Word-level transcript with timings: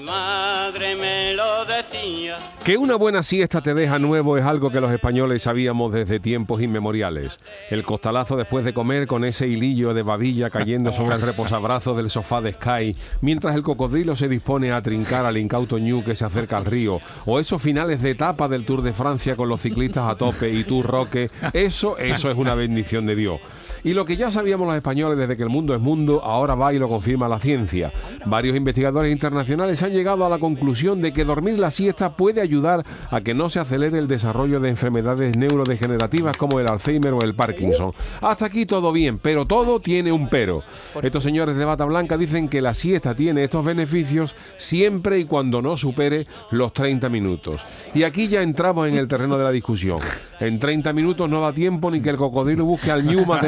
madre 0.00 0.96
me 0.96 1.34
lo. 1.34 1.60
Que 2.64 2.76
una 2.76 2.96
buena 2.96 3.22
siesta 3.22 3.62
te 3.62 3.74
deja 3.74 3.98
nuevo 3.98 4.36
es 4.36 4.44
algo 4.44 4.70
que 4.70 4.80
los 4.80 4.92
españoles 4.92 5.42
sabíamos 5.42 5.92
desde 5.92 6.20
tiempos 6.20 6.60
inmemoriales. 6.60 7.40
El 7.70 7.84
costalazo 7.84 8.36
después 8.36 8.64
de 8.64 8.74
comer 8.74 9.06
con 9.06 9.24
ese 9.24 9.48
hilillo 9.48 9.94
de 9.94 10.02
babilla 10.02 10.50
cayendo 10.50 10.92
sobre 10.92 11.16
el 11.16 11.22
reposabrazo 11.22 11.94
del 11.94 12.10
sofá 12.10 12.40
de 12.42 12.52
Sky, 12.52 12.96
mientras 13.22 13.54
el 13.56 13.62
cocodrilo 13.62 14.14
se 14.14 14.28
dispone 14.28 14.72
a 14.72 14.82
trincar 14.82 15.24
al 15.24 15.38
incauto 15.38 15.78
ñu 15.78 16.04
que 16.04 16.14
se 16.14 16.24
acerca 16.24 16.58
al 16.58 16.66
río, 16.66 17.00
o 17.24 17.40
esos 17.40 17.62
finales 17.62 18.02
de 18.02 18.10
etapa 18.10 18.46
del 18.48 18.66
Tour 18.66 18.82
de 18.82 18.92
Francia 18.92 19.36
con 19.36 19.48
los 19.48 19.60
ciclistas 19.62 20.08
a 20.08 20.16
tope 20.16 20.50
y 20.50 20.64
tú, 20.64 20.82
Roque, 20.82 21.30
eso, 21.52 21.96
eso 21.98 22.30
es 22.30 22.36
una 22.36 22.54
bendición 22.54 23.06
de 23.06 23.16
Dios. 23.16 23.40
Y 23.82 23.94
lo 23.94 24.04
que 24.04 24.16
ya 24.16 24.30
sabíamos 24.30 24.66
los 24.66 24.76
españoles 24.76 25.18
desde 25.18 25.36
que 25.36 25.42
el 25.42 25.48
mundo 25.48 25.74
es 25.74 25.80
mundo, 25.80 26.22
ahora 26.22 26.54
va 26.54 26.72
y 26.72 26.78
lo 26.78 26.88
confirma 26.88 27.28
la 27.28 27.40
ciencia. 27.40 27.92
Varios 28.26 28.56
investigadores 28.56 29.12
internacionales 29.12 29.82
han 29.82 29.92
llegado 29.92 30.24
a 30.24 30.28
la 30.28 30.38
conclusión 30.38 31.00
de 31.00 31.12
que 31.12 31.24
dormir 31.24 31.58
la 31.58 31.70
siesta 31.70 32.16
puede 32.16 32.40
ayudar 32.40 32.84
a 33.10 33.20
que 33.20 33.34
no 33.34 33.50
se 33.50 33.60
acelere 33.60 33.98
el 33.98 34.08
desarrollo 34.08 34.60
de 34.60 34.68
enfermedades 34.68 35.36
neurodegenerativas 35.36 36.36
como 36.36 36.60
el 36.60 36.70
Alzheimer 36.70 37.14
o 37.14 37.22
el 37.22 37.34
Parkinson. 37.34 37.92
Hasta 38.20 38.46
aquí 38.46 38.66
todo 38.66 38.92
bien, 38.92 39.18
pero 39.18 39.46
todo 39.46 39.80
tiene 39.80 40.12
un 40.12 40.28
pero. 40.28 40.62
Estos 41.02 41.22
señores 41.22 41.56
de 41.56 41.64
bata 41.64 41.84
blanca 41.84 42.16
dicen 42.16 42.48
que 42.48 42.60
la 42.60 42.74
siesta 42.74 43.14
tiene 43.14 43.44
estos 43.44 43.64
beneficios 43.64 44.34
siempre 44.56 45.18
y 45.18 45.24
cuando 45.24 45.62
no 45.62 45.76
supere 45.76 46.26
los 46.50 46.72
30 46.72 47.08
minutos. 47.08 47.62
Y 47.94 48.02
aquí 48.02 48.28
ya 48.28 48.42
entramos 48.42 48.88
en 48.88 48.96
el 48.96 49.08
terreno 49.08 49.38
de 49.38 49.44
la 49.44 49.50
discusión. 49.50 49.98
En 50.38 50.58
30 50.58 50.92
minutos 50.92 51.28
no 51.28 51.40
da 51.40 51.52
tiempo 51.52 51.90
ni 51.90 52.00
que 52.00 52.10
el 52.10 52.16
cocodrilo 52.16 52.64
busque 52.64 52.90
al 52.90 53.04
ñu 53.04 53.24
más 53.26 53.42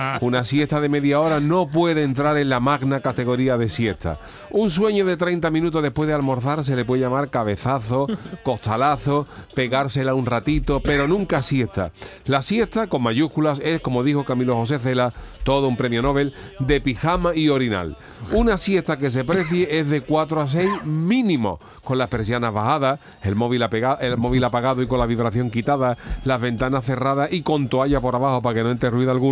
Una 0.20 0.44
siesta 0.44 0.80
de 0.80 0.88
media 0.88 1.20
hora 1.20 1.40
no 1.40 1.68
puede 1.68 2.02
entrar 2.02 2.36
en 2.36 2.48
la 2.48 2.60
magna 2.60 3.00
categoría 3.00 3.56
de 3.56 3.68
siesta. 3.68 4.18
Un 4.50 4.70
sueño 4.70 5.04
de 5.04 5.16
30 5.16 5.50
minutos 5.50 5.82
después 5.82 6.08
de 6.08 6.14
almorzar 6.14 6.64
se 6.64 6.76
le 6.76 6.84
puede 6.84 7.02
llamar 7.02 7.30
cabezazo, 7.30 8.06
costalazo, 8.42 9.26
pegársela 9.54 10.14
un 10.14 10.26
ratito, 10.26 10.80
pero 10.80 11.06
nunca 11.06 11.42
siesta. 11.42 11.92
La 12.26 12.42
siesta, 12.42 12.88
con 12.88 13.02
mayúsculas, 13.02 13.60
es, 13.64 13.80
como 13.80 14.02
dijo 14.02 14.24
Camilo 14.24 14.56
José 14.56 14.78
Cela, 14.78 15.12
todo 15.44 15.68
un 15.68 15.76
premio 15.76 16.02
Nobel, 16.02 16.34
de 16.58 16.80
pijama 16.80 17.34
y 17.34 17.48
orinal. 17.48 17.96
Una 18.32 18.56
siesta 18.56 18.98
que 18.98 19.10
se 19.10 19.24
precie 19.24 19.78
es 19.78 19.88
de 19.88 20.02
4 20.02 20.40
a 20.40 20.48
6 20.48 20.84
mínimo, 20.84 21.60
con 21.84 21.98
las 21.98 22.08
persianas 22.08 22.52
bajadas, 22.52 23.00
el 23.22 23.34
móvil, 23.34 23.64
el 24.00 24.16
móvil 24.16 24.44
apagado 24.44 24.82
y 24.82 24.86
con 24.86 24.98
la 24.98 25.06
vibración 25.06 25.50
quitada, 25.50 25.96
las 26.24 26.40
ventanas 26.40 26.84
cerradas 26.84 27.32
y 27.32 27.42
con 27.42 27.68
toalla 27.68 28.00
por 28.00 28.14
abajo 28.14 28.42
para 28.42 28.54
que 28.54 28.62
no 28.62 28.70
entre 28.70 28.90
ruido 28.90 29.10
alguno, 29.10 29.29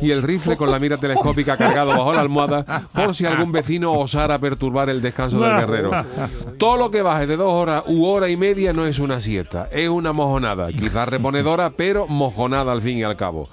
y 0.00 0.10
el 0.10 0.22
rifle 0.22 0.56
con 0.56 0.70
la 0.70 0.78
mira 0.78 0.96
telescópica 0.96 1.56
cargado 1.56 1.90
bajo 1.90 2.12
la 2.12 2.20
almohada 2.20 2.88
por 2.92 3.14
si 3.14 3.26
algún 3.26 3.52
vecino 3.52 3.92
osara 3.92 4.38
perturbar 4.38 4.88
el 4.90 5.00
descanso 5.00 5.38
del 5.40 5.56
guerrero. 5.56 5.90
Todo 6.58 6.76
lo 6.76 6.90
que 6.90 7.02
baje 7.02 7.26
de 7.26 7.36
dos 7.36 7.52
horas 7.52 7.84
u 7.86 8.04
hora 8.04 8.28
y 8.28 8.36
media 8.36 8.72
no 8.72 8.86
es 8.86 8.98
una 8.98 9.20
siesta, 9.20 9.68
es 9.70 9.88
una 9.88 10.12
mojonada, 10.12 10.68
quizás 10.72 11.08
reponedora, 11.08 11.70
pero 11.70 12.06
mojonada 12.06 12.72
al 12.72 12.82
fin 12.82 12.98
y 12.98 13.02
al 13.02 13.16
cabo. 13.16 13.48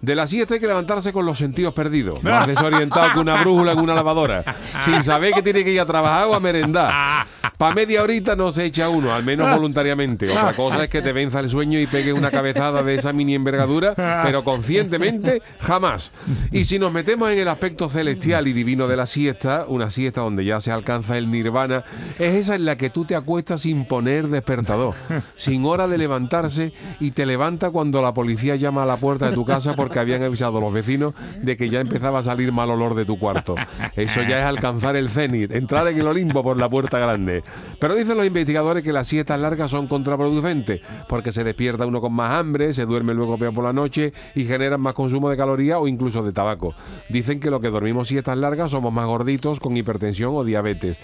De 0.00 0.14
la 0.14 0.26
siesta 0.26 0.54
hay 0.54 0.60
que 0.60 0.66
levantarse 0.66 1.12
con 1.12 1.26
los 1.26 1.38
sentidos 1.38 1.74
perdidos, 1.74 2.22
más 2.22 2.46
desorientado 2.46 3.12
que 3.14 3.18
una 3.18 3.40
brújula 3.40 3.72
en 3.72 3.80
una 3.80 3.94
lavadora, 3.94 4.44
sin 4.80 5.02
saber 5.02 5.32
que 5.32 5.42
tiene 5.42 5.64
que 5.64 5.72
ir 5.72 5.80
a 5.80 5.86
trabajar 5.86 6.26
o 6.28 6.34
a 6.34 6.40
merendar. 6.40 7.26
Para 7.56 7.74
media 7.74 8.04
horita 8.04 8.36
no 8.36 8.52
se 8.52 8.64
echa 8.64 8.88
uno, 8.88 9.12
al 9.12 9.24
menos 9.24 9.50
voluntariamente. 9.50 10.30
Otra 10.30 10.54
cosa 10.54 10.84
es 10.84 10.88
que 10.88 11.02
te 11.02 11.12
venza 11.12 11.40
el 11.40 11.48
sueño 11.48 11.80
y 11.80 11.88
pegue 11.88 12.12
una 12.12 12.30
cabezada 12.30 12.84
de 12.84 12.94
esa 12.94 13.12
mini 13.12 13.34
envergadura, 13.34 13.94
pero 14.22 14.44
conscientemente 14.44 15.42
jamás. 15.58 16.12
Y 16.52 16.64
si 16.64 16.78
nos 16.78 16.92
metemos 16.92 17.30
en 17.30 17.38
el 17.38 17.48
aspecto 17.48 17.88
celestial 17.88 18.46
y 18.46 18.52
divino 18.52 18.86
de 18.86 18.96
la 18.96 19.06
siesta, 19.06 19.64
una 19.66 19.90
siesta 19.90 20.20
donde 20.20 20.44
ya 20.44 20.60
se 20.60 20.70
alcanza 20.70 21.18
el 21.18 21.28
nirvana, 21.30 21.82
es 22.20 22.36
esa 22.36 22.54
en 22.54 22.64
la 22.64 22.76
que 22.76 22.90
tú 22.90 23.04
te 23.04 23.16
acuestas 23.16 23.62
sin 23.62 23.84
poner 23.84 24.28
despertador, 24.28 24.94
sin 25.34 25.64
hora 25.64 25.88
de 25.88 25.98
levantarse 25.98 26.72
y 27.00 27.10
te 27.10 27.26
levanta 27.26 27.70
cuando 27.70 28.00
la 28.00 28.14
policía 28.14 28.54
llama 28.54 28.84
a 28.84 28.86
la 28.86 28.96
puerta 28.96 29.30
de 29.30 29.32
tu 29.32 29.44
casa 29.44 29.74
porque 29.88 30.00
habían 30.00 30.22
avisado 30.22 30.60
los 30.60 30.70
vecinos 30.70 31.14
de 31.40 31.56
que 31.56 31.70
ya 31.70 31.80
empezaba 31.80 32.18
a 32.18 32.22
salir 32.22 32.52
mal 32.52 32.70
olor 32.70 32.94
de 32.94 33.06
tu 33.06 33.18
cuarto. 33.18 33.54
Eso 33.96 34.20
ya 34.20 34.40
es 34.40 34.44
alcanzar 34.44 34.96
el 34.96 35.08
cenit, 35.08 35.50
entrar 35.50 35.88
en 35.88 35.98
el 35.98 36.06
Olimpo 36.06 36.42
por 36.42 36.58
la 36.58 36.68
puerta 36.68 36.98
grande. 36.98 37.42
Pero 37.80 37.94
dicen 37.94 38.18
los 38.18 38.26
investigadores 38.26 38.84
que 38.84 38.92
las 38.92 39.06
siestas 39.06 39.40
largas 39.40 39.70
son 39.70 39.86
contraproducentes, 39.86 40.82
porque 41.08 41.32
se 41.32 41.42
despierta 41.42 41.86
uno 41.86 42.02
con 42.02 42.12
más 42.12 42.32
hambre, 42.32 42.74
se 42.74 42.84
duerme 42.84 43.14
luego 43.14 43.38
peor 43.38 43.54
por 43.54 43.64
la 43.64 43.72
noche 43.72 44.12
y 44.34 44.44
generan 44.44 44.82
más 44.82 44.92
consumo 44.92 45.30
de 45.30 45.38
calorías 45.38 45.78
o 45.80 45.88
incluso 45.88 46.22
de 46.22 46.32
tabaco. 46.32 46.74
Dicen 47.08 47.40
que 47.40 47.48
los 47.50 47.62
que 47.62 47.70
dormimos 47.70 48.08
siestas 48.08 48.36
largas 48.36 48.72
somos 48.72 48.92
más 48.92 49.06
gorditos, 49.06 49.58
con 49.58 49.74
hipertensión 49.74 50.32
o 50.34 50.44
diabetes. 50.44 51.00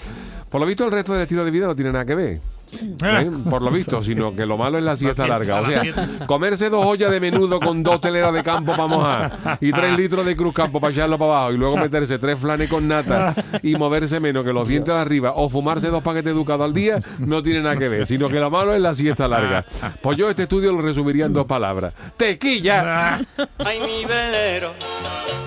Por 0.50 0.60
lo 0.60 0.66
visto, 0.66 0.84
el 0.84 0.92
resto 0.92 1.14
del 1.14 1.22
estilo 1.22 1.42
de 1.42 1.50
vida 1.50 1.66
no 1.66 1.74
tiene 1.74 1.90
nada 1.90 2.04
que 2.04 2.14
ver. 2.14 2.53
¿Eh? 2.82 3.30
por 3.48 3.62
lo 3.62 3.70
visto, 3.70 4.02
sino 4.02 4.34
que 4.34 4.46
lo 4.46 4.56
malo 4.56 4.78
es 4.78 4.84
la 4.84 4.96
siesta 4.96 5.26
larga. 5.26 5.60
O 5.60 5.66
sea, 5.66 5.82
comerse 6.26 6.70
dos 6.70 6.84
ollas 6.84 7.10
de 7.10 7.20
menudo 7.20 7.60
con 7.60 7.82
dos 7.82 8.00
teleras 8.00 8.32
de 8.32 8.42
campo 8.42 8.72
para 8.72 8.86
mojar 8.86 9.58
y 9.60 9.72
tres 9.72 9.96
litros 9.96 10.24
de 10.24 10.36
cruz 10.36 10.54
campo 10.54 10.80
para 10.80 10.92
echarlo 10.92 11.18
para 11.18 11.32
abajo 11.32 11.52
y 11.52 11.56
luego 11.56 11.76
meterse 11.76 12.18
tres 12.18 12.38
flanes 12.38 12.68
con 12.68 12.86
nata 12.88 13.34
y 13.62 13.74
moverse 13.76 14.20
menos 14.20 14.44
que 14.44 14.52
los 14.52 14.68
dientes 14.68 14.94
de 14.94 15.00
arriba 15.00 15.32
o 15.34 15.48
fumarse 15.48 15.88
dos 15.88 16.02
paquetes 16.02 16.32
educados 16.32 16.64
al 16.64 16.74
día 16.74 17.00
no 17.18 17.42
tiene 17.42 17.62
nada 17.62 17.76
que 17.76 17.88
ver, 17.88 18.06
sino 18.06 18.28
que 18.28 18.38
lo 18.38 18.50
malo 18.50 18.74
es 18.74 18.80
la 18.80 18.94
siesta 18.94 19.28
larga. 19.28 19.64
Pues 20.00 20.16
yo 20.16 20.28
este 20.28 20.44
estudio 20.44 20.72
lo 20.72 20.82
resumiría 20.82 21.26
en 21.26 21.32
dos 21.32 21.46
palabras. 21.46 21.94
¡Tequilla! 22.16 23.20
Ay, 23.58 23.80
mi 23.80 24.04
velero, 24.04 24.74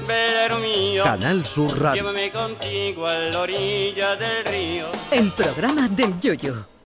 velero 0.08 0.60
mío. 0.60 1.04
Canal 1.04 1.46
Sur 1.46 1.80
Radio. 1.80 2.04
Llévame 2.04 2.32
contigo 2.32 3.08
a 3.08 3.14
la 3.14 3.40
orilla 3.40 4.16
del 4.16 4.46
río. 4.46 4.86
El 5.12 5.32
programa 5.32 5.88
del 5.90 6.20
Yoyo. 6.20 6.77